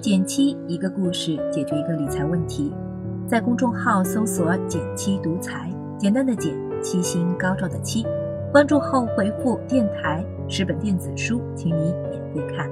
[0.00, 2.72] 减七，一个故事解决一个理财问题。
[3.28, 8.06] 在公众号搜索“减七独裁，简单的减，七星高照的七。
[8.50, 12.70] 关注后回复“电台”十本电子书，请你免费看。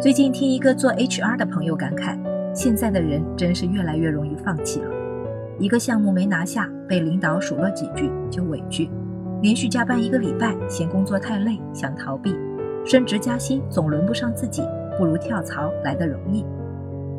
[0.00, 2.16] 最近听一个做 HR 的朋友感慨，
[2.54, 4.90] 现在的人真是越来越容易放弃了。
[5.58, 8.88] 一个项目没拿下，被领导数落几句就委屈；
[9.42, 12.30] 连续加班一个礼拜，嫌工作太累，想逃避；
[12.84, 14.62] 升职加薪总轮不上自己，
[14.98, 16.44] 不如跳槽来得容易。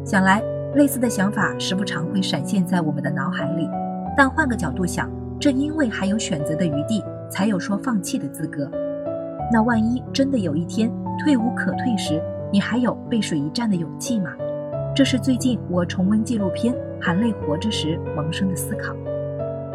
[0.05, 0.41] 想来
[0.75, 3.67] 类似的想法时不常会闪现在我们的脑海里，
[4.15, 5.09] 但换个角度想，
[5.39, 8.69] 正因为还有选择的余地，才有说放弃的资格。
[9.51, 10.91] 那万一真的有一天
[11.23, 14.31] 退无可退时，你还有背水一战的勇气吗？
[14.95, 18.95] 这是最近我重温纪录片《含泪活着》时萌生的思考。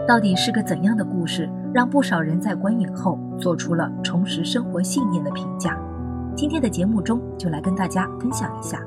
[0.08, 5.78] 到底是个怎样的故事，让不少人在观影后做出了重拾生活信念的评价？
[6.34, 8.82] 今天的节目中就来跟大家分享一下。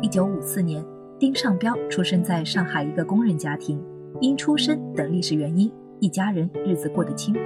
[0.00, 0.84] 一九五四年，
[1.18, 3.80] 丁尚彪出生在上海一个工人家庭，
[4.20, 7.40] 因出身等历史原因，一家人日子过得清苦。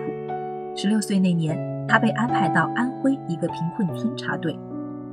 [0.74, 4.58] 十六岁那年，他被安排到安徽一个贫困村插队。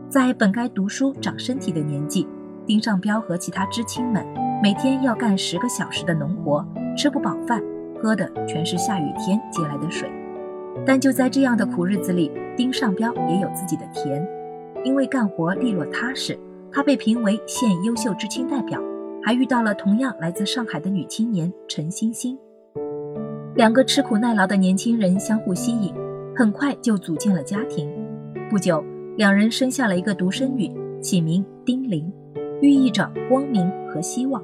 [0.07, 2.27] 在本该读书长身体的年纪，
[2.65, 4.25] 丁尚彪和其他知青们
[4.61, 7.61] 每天要干十个小时的农活，吃不饱饭，
[8.01, 10.09] 喝的全是下雨天接来的水。
[10.85, 14.25] 但就在这样的苦日子里，丁尚彪也有自己的甜，
[14.83, 16.37] 因为干活利落踏实，
[16.71, 18.79] 他被评为县优秀知青代表，
[19.23, 22.37] 还遇到了同样来自上海的女青年陈欣欣。
[23.55, 25.93] 两个吃苦耐劳的年轻人相互吸引，
[26.35, 27.89] 很快就组建了家庭。
[28.49, 28.83] 不久。
[29.17, 32.11] 两人生下了一个独生女，起名丁玲，
[32.61, 34.41] 寓意着光明和希望。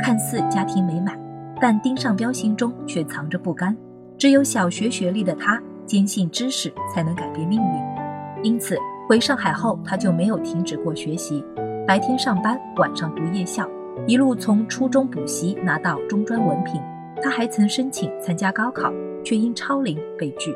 [0.00, 1.20] 看似家庭美满，
[1.60, 3.76] 但丁尚彪心中却藏着不甘。
[4.16, 8.44] 只有小学学历的他，坚信知识才能改变命运。
[8.44, 8.76] 因此，
[9.08, 11.44] 回上海后，他就没有停止过学习，
[11.86, 13.68] 白天上班，晚上读夜校，
[14.06, 16.80] 一路从初中补习拿到中专文凭。
[17.22, 18.92] 他还曾申请参加高考，
[19.24, 20.52] 却因超龄被拒，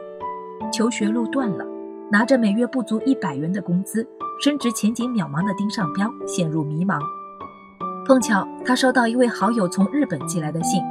[0.73, 1.65] 求学路断了。
[2.11, 4.07] 拿着每月不足一百元的工资，
[4.39, 7.01] 升职前景渺茫的丁尚彪陷入迷茫。
[8.07, 10.83] 碰巧他收到一位好友从日本寄来的信，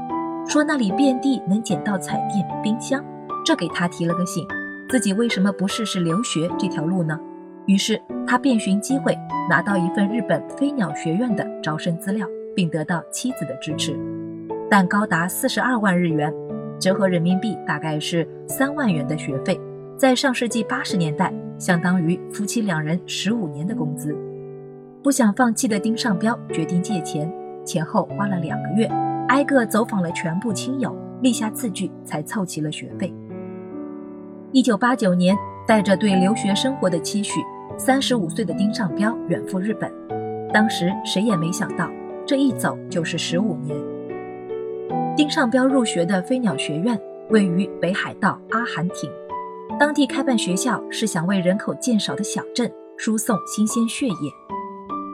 [0.47, 3.03] 说那里遍地能捡到彩电、冰箱，
[3.45, 4.47] 这给他提了个醒：
[4.89, 7.19] 自己为什么不试试留学这条路呢？
[7.67, 9.16] 于是他便寻机会
[9.50, 13.95] 拿到一份日本飞鸟学院的招生资料，并得到妻子的支持，
[14.69, 16.33] 但高达四十二万日元，
[16.79, 19.59] 折合人民币大概是三万元的学费。
[19.97, 24.16] 在上世纪八十年代，相当于夫妻两人十五年的工资。
[25.04, 27.32] 不想放弃的丁尚彪决定借钱，
[27.64, 28.86] 前后花了两个月，
[29.28, 33.14] 挨个走访了全部亲友，立下字据，才凑齐了学费。
[34.52, 37.40] 一九八九年，带着对留学生活的期许，
[37.78, 39.92] 三十五岁的丁尚彪远赴日本。
[40.52, 41.90] 当时谁也没想到，
[42.26, 43.78] 这一走就是十五年。
[45.16, 47.00] 丁尚彪入学的飞鸟学院
[47.30, 49.10] 位于北海道阿寒町。
[49.80, 54.31] 当地开办学校是想为人口渐少的小镇输送新鲜血液，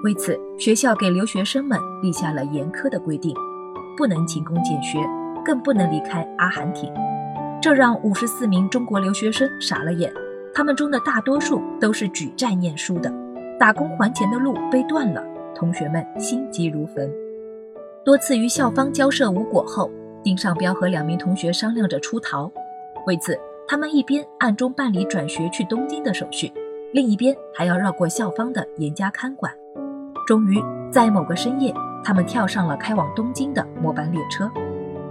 [0.04, 3.36] 为此，学校给留学生们立下了严苛的规定：
[3.98, 5.00] 不能勤工俭学，
[5.44, 6.94] 更不能离开阿寒亭。
[7.60, 10.14] 这让五十四名中国留学生傻了眼，
[10.54, 13.12] 他们中的大多数都是举债念书的，
[13.60, 15.24] 打工还钱的路被断了，
[15.56, 17.12] 同学们心急如焚。
[18.06, 19.90] 多次与校方交涉无果后，
[20.24, 22.52] 丁尚彪和两名同学商量着出逃，
[23.08, 23.40] 为此。
[23.72, 26.52] 他们一边暗中办理转学去东京的手续，
[26.92, 29.50] 另一边还要绕过校方的严加看管。
[30.28, 30.62] 终于
[30.92, 31.74] 在某个深夜，
[32.04, 34.52] 他们跳上了开往东京的末班列车，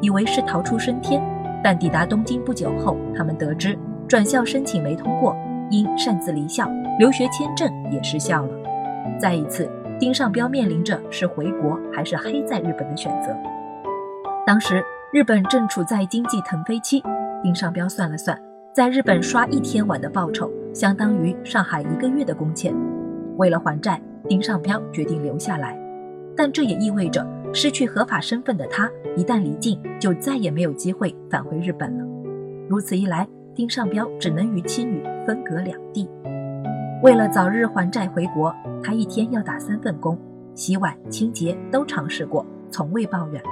[0.03, 1.23] 以为是逃出升天。
[1.65, 5.35] 但抵达东京不久后，他们得知转校申请没通过，
[5.71, 6.69] 因擅自离校，
[6.99, 8.53] 留学签证也失效了。
[9.19, 13.35] 再一次，丁尚彪面临着是回国还是黑在日本的选择。
[14.47, 14.85] 当时
[15.15, 17.03] 日本正处在经济腾飞期，
[17.43, 18.39] 丁尚彪算了算。
[18.73, 22.73] 在日本刷一天碗的报酬，相当于上海一个月的工钱。
[23.37, 25.77] 为了还债，丁尚彪决定留下来，
[26.37, 32.05] 但这也意味着失去合法身份的他，一旦离境，就再也没有机会返回日本了。
[32.69, 33.27] 如此一来，
[33.57, 36.09] 丁尚彪只能与妻女分隔两地。
[37.03, 40.17] 为了早日还债回国，他一天要打三份工，
[40.55, 43.43] 洗碗、清洁都尝试过，从未抱怨。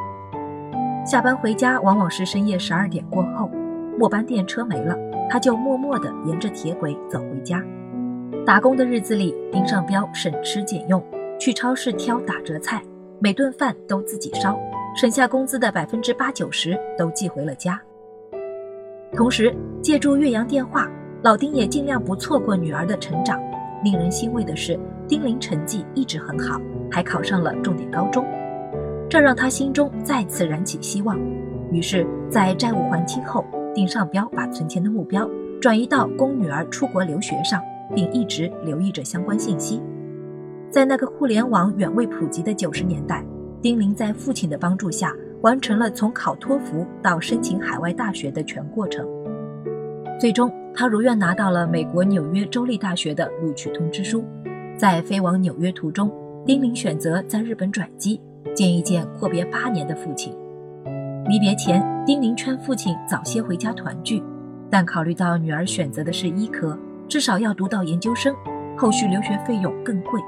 [1.04, 3.50] 下班回家往往是深夜十二点过后，
[3.98, 4.96] 末班电车没了。
[5.28, 7.62] 他就默默地沿着铁轨走回家。
[8.46, 11.02] 打工的日子里，丁尚彪省吃俭用，
[11.38, 12.82] 去超市挑打折菜，
[13.20, 14.58] 每顿饭都自己烧，
[14.96, 17.80] 省下工资的百分之八九十都寄回了家。
[19.12, 20.90] 同时，借助岳阳电话，
[21.22, 23.38] 老丁也尽量不错过女儿的成长。
[23.84, 26.60] 令人欣慰的是，丁玲成绩一直很好，
[26.90, 28.24] 还考上了重点高中，
[29.08, 31.18] 这让他心中再次燃起希望。
[31.70, 33.44] 于是，在债务还清后，
[33.78, 35.30] 丁尚彪把存钱的目标
[35.60, 37.62] 转移到供女儿出国留学上，
[37.94, 39.80] 并一直留意着相关信息。
[40.68, 43.24] 在那个互联网远未普及的九十年代，
[43.62, 49.06] 丁玲在父亲的帮助下，完成了从考托福到申请海外大学的全过程。
[50.18, 54.24] 最终，他如愿拿到了美国纽约州立大学的录取通知书。
[54.76, 56.10] 在飞往纽约途中，
[56.44, 58.20] 丁玲选择在日本转机，
[58.56, 60.34] 见一见阔别八年的父亲。
[61.28, 64.22] 离别前，丁玲劝父亲早些回家团聚，
[64.70, 66.76] 但考虑到女儿选择的是医科，
[67.06, 68.34] 至少要读到研究生，
[68.78, 70.18] 后续留学费用更贵，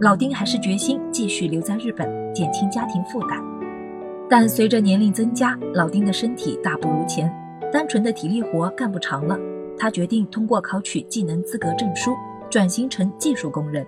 [0.00, 3.42] 老丁还是决心继续留在日本，减轻家庭负担。
[4.28, 7.34] 但随着年龄增加，老丁的身体大不如前。
[7.72, 9.38] 单纯的体力活干不长了，
[9.78, 12.12] 他决定通过考取技能资格证书，
[12.50, 13.84] 转型成技术工人。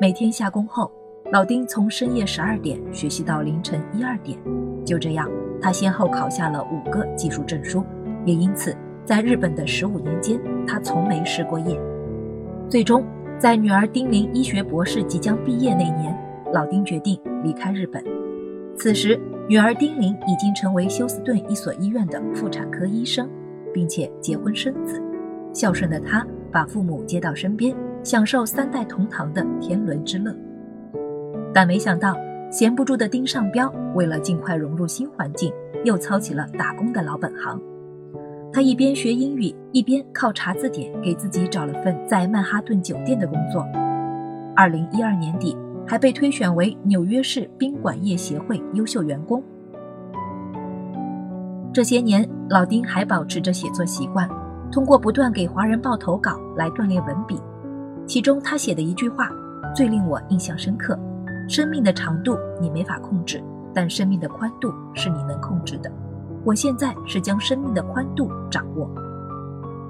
[0.00, 0.90] 每天下工后，
[1.30, 4.38] 老丁从深夜十二点学习到凌晨一二点。
[4.84, 5.30] 就这样，
[5.60, 7.84] 他先后考下了五个技术证书，
[8.24, 11.78] 也因此，在日本的十五年间，他从没失过业。
[12.70, 13.04] 最终，
[13.38, 16.16] 在女儿丁玲医学博士即将毕业那年，
[16.52, 18.02] 老丁决定离开日本。
[18.76, 19.18] 此时。
[19.48, 23.26] 女儿丁玲已经成为休斯顿一所医院的妇产科医生，
[23.72, 25.02] 并且结婚生子。
[25.54, 26.22] 孝顺的她
[26.52, 30.36] 把父母接到身边，享受三代同堂的天伦之乐。
[31.54, 32.16] 但没想到，
[32.50, 35.52] 闲不住的丁尚彪为了尽快融入新环境，
[35.84, 37.60] 又操起了打工的老本行。
[38.52, 43.66] 他一边学英语，一边靠查字典给自己找了份在曼哈顿酒店的工作。
[44.56, 45.56] 二零一二年底。
[45.88, 49.42] 还被推选为纽约市宾馆业协会优秀员工。
[51.72, 54.28] 这些年，老丁还保持着写作习惯，
[54.70, 57.40] 通过不断给《华人报》投稿来锻炼文笔。
[58.06, 59.30] 其中，他写的一句话
[59.74, 60.94] 最令我印象深刻
[61.48, 63.42] ：“生命的长度你没法控制，
[63.74, 65.90] 但生命的宽度是你能控制的。
[66.44, 68.88] 我现在是将生命的宽度掌握。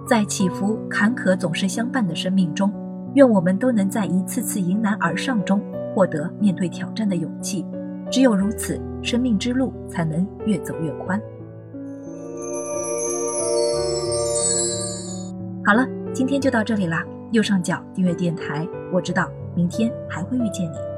[0.07, 2.73] 在起伏坎坷总是相伴的生命中，
[3.15, 5.61] 愿我们都能在一次次迎难而上中。”
[5.95, 7.67] 获得面对挑战的勇气，
[8.09, 11.21] 只有如此，生命之路才能越走越宽。
[15.65, 17.05] 好了，今天就到这里啦。
[17.33, 20.98] 右上角订阅电台，我知道明天还会遇见你。